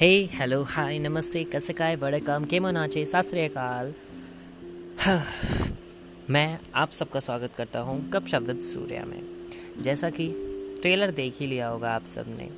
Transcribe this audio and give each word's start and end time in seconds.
हे 0.00 0.08
hello 0.32 0.62
hi 0.62 0.98
नमस्ते 0.98 1.42
कैसे 1.44 1.72
काय 1.72 1.94
बड़े 1.96 2.18
काम 2.20 2.44
के 2.44 2.58
मनाचे 2.60 3.04
शास्त्रीय 3.04 3.48
मैं 6.30 6.58
आप 6.74 6.90
सबका 6.90 7.20
स्वागत 7.20 7.54
करता 7.56 7.80
हूँ 7.80 7.98
कब 8.10 8.26
शब्द 8.26 8.58
सूर्या 8.60 9.04
में। 9.04 9.22
जैसा 9.80 10.10
कि 10.10 10.28
ट्रेलर 10.82 11.10
देख 11.10 11.38
ही 11.40 11.46
लिया 11.46 11.68
होगा 11.68 11.90
आप 11.90 12.04
सबने 12.04 12.48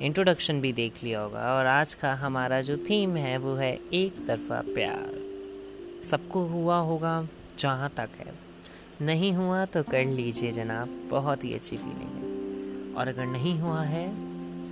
इंट्रोडक्शन 0.00 0.60
भी 0.60 0.72
देख 0.72 1.02
लिया 1.04 1.20
होगा, 1.20 1.40
और 1.54 1.66
आज 1.66 1.94
का 1.94 2.12
हमारा 2.14 2.60
जो 2.60 2.76
थीम 2.90 3.16
है 3.16 3.36
वो 3.38 3.54
है 3.54 3.72
एक 3.92 4.24
तरफा 4.26 4.60
प्यार। 4.68 6.00
सबको 6.02 6.44
हुआ 6.46 6.78
होगा 6.80 7.26
जहाँ 7.58 7.90
तक 7.96 8.10
है। 8.18 8.34
नहीं 9.02 9.32
हुआ 9.32 9.64
तो 9.64 9.82
कर 9.82 10.04
लीजिए 10.06 10.52
जनाब, 10.52 10.88
बहुत 11.10 11.44
ही 11.44 11.52
अच्छी 11.52 11.76
फीलिंग 11.76 12.14
है। 12.14 12.94
और 12.94 13.08
अगर 13.08 13.26
नहीं 13.28 13.58
हुआ 13.60 13.82
है 13.84 14.08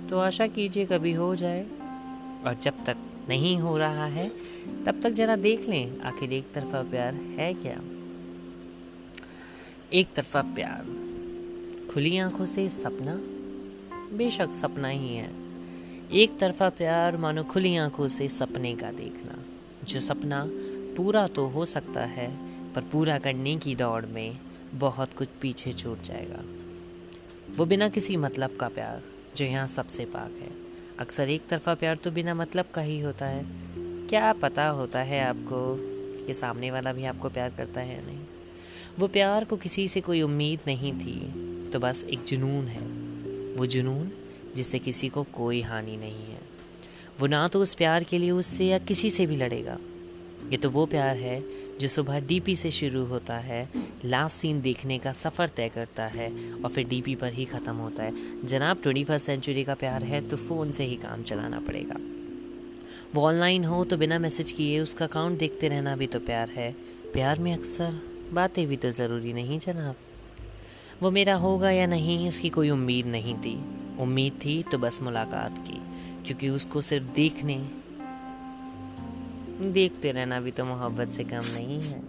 तो 0.07 0.19
आशा 0.19 0.47
कीजिए 0.47 0.85
कभी 0.85 1.13
हो 1.13 1.33
जाए 1.35 1.65
और 2.45 2.53
जब 2.53 2.85
तक 2.85 2.97
नहीं 3.29 3.57
हो 3.57 3.77
रहा 3.77 4.05
है, 4.05 4.29
तब 4.85 5.01
तक 5.03 5.09
जरा 5.09 5.35
देख 5.35 5.69
लें, 5.69 5.99
आखिर 5.99 6.33
एक 6.33 6.51
तरफा 6.53 6.81
प्यार 6.81 7.13
है 7.13 7.53
क्या? 7.53 7.81
एक 9.93 10.13
तरफा 10.15 10.41
प्यार। 10.41 10.99
खुली 11.93 12.17
आँखों 12.17 12.45
से 12.45 12.69
सपना? 12.69 13.15
बेशक 14.17 14.53
सपना 14.53 14.87
ही 14.87 15.15
है। 15.15 15.31
एक 16.13 16.39
तरफा 16.39 16.69
प्यार 16.69 17.17
मानो 17.17 17.43
खुली 17.43 17.75
आँखों 17.75 18.07
से 18.07 18.27
सपने 18.27 18.75
का 18.75 18.91
देखना। 18.91 19.43
जो 19.83 19.99
सपना 19.99 20.45
पूरा 20.97 21.27
तो 21.27 21.47
हो 21.47 21.65
सकता 21.65 22.01
है, 22.01 22.37
पर 22.73 22.81
पूरा 22.81 23.19
करने 23.19 23.57
की 23.57 23.75
दौड़ 23.75 24.05
में 24.05 24.37
बहुत 24.73 25.13
कुछ 25.13 25.27
पीछे 25.41 25.73
छूट 25.73 26.01
जाएगा। 26.01 26.43
वो 27.55 27.65
बिना 27.65 27.89
किसी 27.89 28.17
मतलब 28.17 28.55
का 28.55 28.67
प्यार, 28.67 29.03
जो 29.35 29.45
यहाँ 29.45 29.67
सबसे 29.67 30.05
पाक 30.05 30.31
है। 30.31 30.68
अक्सर 30.99 31.29
एक 31.29 31.47
तरफा 31.47 31.73
प्यार 31.73 31.95
तो 31.95 32.11
बिना 32.11 32.33
मतलब 32.33 32.65
का 32.73 32.81
ही 32.81 32.99
होता 32.99 33.25
है। 33.25 33.43
क्या 34.07 34.33
पता 34.33 34.67
होता 34.67 35.01
है 35.01 35.21
आपको 35.21 35.59
कि 36.25 36.33
सामने 36.33 36.71
वाला 36.71 36.93
भी 36.93 37.05
आपको 37.05 37.29
प्यार 37.29 37.49
करता 37.49 37.81
है 37.81 37.95
या 37.95 38.01
नहीं? 38.01 38.19
वो 38.99 39.07
प्यार 39.07 39.43
को 39.43 39.57
किसी 39.57 39.87
से 39.87 40.01
कोई 40.01 40.21
उम्मीद 40.21 40.59
नहीं 40.67 40.93
थी 40.93 41.15
तो 41.69 41.79
बस 41.79 42.03
एक 42.03 42.23
जुनून 42.23 42.67
है। 42.67 42.81
वो 43.55 43.65
जुनून 43.65 44.11
जिससे 44.55 44.79
किसी 44.79 45.09
को 45.09 45.23
कोई 45.23 45.61
हानि 45.61 45.97
नहीं 45.97 46.25
है। 46.25 46.41
वो 47.19 47.27
ना 47.27 47.47
तो 47.47 47.61
उस 47.61 47.73
प्यार 47.73 48.03
के 48.03 48.17
लिए 48.17 48.31
उससे 48.31 48.65
या 48.65 48.77
किसी 48.77 49.09
से 49.09 49.25
भी 49.25 49.35
लड़ेगा। 49.35 49.77
ये 50.51 50.57
तो 50.57 50.69
वो 50.69 50.85
प्यार 50.85 51.17
है 51.17 51.41
जो 51.79 51.87
सुबह 51.87 52.19
डीपी 52.19 52.55
से 52.55 52.71
शुरू 52.71 53.03
होता 53.05 53.35
है 53.37 53.61
लास्ट 54.05 54.37
सीन 54.37 54.61
देखने 54.61 54.97
का 54.99 55.11
सफ़र 55.13 55.49
तय 55.49 55.69
करता 55.69 56.05
है 56.07 56.29
और 56.53 56.69
फिर 56.69 56.87
डीपी 56.87 57.15
पर 57.15 57.33
ही 57.33 57.45
ख़त्म 57.45 57.75
होता 57.75 58.03
है। 58.03 58.47
जनाब 58.47 58.81
ट्वेंटी 58.83 59.03
फ़र्स्ट 59.03 59.25
सेंचुरी 59.25 59.63
का 59.63 59.73
प्यार 59.75 60.03
है 60.03 60.21
तो 60.29 60.37
फ़ोन 60.37 60.71
से 60.71 60.83
ही 60.83 60.95
काम 60.95 61.21
चलाना 61.21 61.59
पड़ेगा। 61.59 61.95
वो 63.15 63.27
ऑनलाइन 63.27 63.63
हो 63.65 63.83
तो 63.85 63.97
बिना 63.97 64.19
मैसेज 64.19 64.51
किए 64.51 64.79
उसका 64.79 65.05
अकाउंट 65.05 65.39
देखते 65.39 65.67
रहना 65.67 65.95
भी 65.95 66.07
तो 66.07 66.19
प्यार 66.19 66.49
है। 66.49 66.71
प्यार 67.13 67.39
में 67.39 67.53
अक्सर 67.53 68.01
बातें 68.33 68.65
भी 68.67 68.75
तो 68.75 68.91
ज़रूरी 68.91 69.33
नहीं, 69.33 69.59
जनाब। 69.59 69.95
वो 71.01 71.11
मेरा 71.11 71.35
होगा 71.35 71.71
या 71.71 71.85
नहीं, 71.87 72.27
इसकी 72.27 72.49
कोई 72.49 72.69
उम्मीद 72.69 73.05
नहीं 73.05 73.35
थी। 73.35 73.55
उम्मीद 73.99 74.39
थी 74.45 74.61
तो 74.63 74.77
बस 74.77 75.01
मुलाकात 75.01 75.57
की, 75.59 75.79
क्योंकि 76.25 76.49
उसको 76.49 76.81
सिर्फ़ 76.81 77.07
देखने 77.07 77.55
देखते 79.61 80.11
रहना 80.11 80.39
भी 80.39 80.51
तो 80.51 80.63
मोहब्बत 80.65 81.11
से 81.11 81.23
कम 81.23 81.41
नहीं 81.53 81.81
है। 81.81 82.01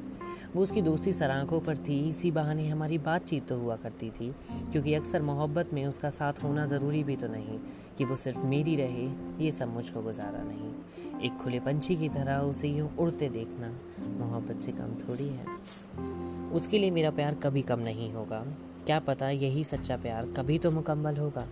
वो 0.55 0.62
उसकी 0.62 0.83
दोस्ती 0.83 1.12
सराखों 1.12 1.61
पर 1.61 1.77
थी, 1.77 1.98
इसी 2.11 2.31
बहाने 2.31 2.69
हमारी 2.69 2.98
बातचीत 2.98 3.47
तो 3.48 3.56
हुआ 3.59 3.77
करती 3.77 4.11
थी, 4.11 4.31
क्योंकि 4.73 4.95
अक्सर 4.95 5.23
मोहब्बत 5.23 5.73
में 5.75 5.84
उसका 5.87 6.11
साथ 6.11 6.43
होना 6.45 6.67
ज़रूरी 6.67 7.03
भी 7.05 7.17
तो 7.17 7.28
नहीं, 7.28 7.59
कि 7.98 8.05
वो 8.05 8.17
सिर्फ़ 8.17 8.39
मेरी 8.39 8.77
रहे, 8.77 9.09
ये 9.45 9.51
सब 9.51 9.75
मुझको 9.75 10.03
गुजारा 10.03 10.43
नहीं। 10.43 11.21
एक 11.21 11.37
खुले 11.37 11.60
पंछी 11.60 11.97
की 11.97 12.09
तरह 12.09 12.39
उसे 12.41 12.69
यूँ 12.69 12.89
उड़ते 12.97 13.28
देखना 13.28 13.72
मोहब्बत 14.19 14.60
से 14.60 14.72
कम 14.72 14.94
थोड़ी 15.00 15.28
है। 15.28 16.50
उसके 16.50 16.78
लिए 16.78 16.91
मेरा 16.91 17.10
प्यार 17.10 17.34
कभी 17.34 17.62
कम 17.62 17.81
नहीं 17.81 18.12
होगा। 18.12 18.44
क्या 18.87 18.99
पता 19.00 19.31
यही 19.31 19.65
सच्चा 19.65 19.97
प्यार 19.97 20.33
कभी 20.37 20.59
तो 20.59 20.71
मुकम्मल 20.71 21.16
होगा। 21.16 21.47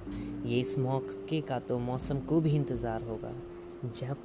ये 0.47 0.61
इस 0.61 0.79
मौके 0.79 1.41
का 1.41 1.59
तो 1.59 1.79
मौसम 1.79 2.21
को 2.21 2.41
भी 2.41 2.57
इंतज़ार 2.57 3.03
होगा। 3.03 3.33
जब 3.97 4.17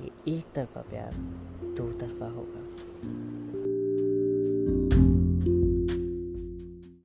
ये 0.00 0.10
एक 0.28 0.44
तरफा 0.54 0.80
प्यार 0.80 1.14
दो 1.76 1.92
तरफा 1.92 2.26
होगा। 2.26 2.62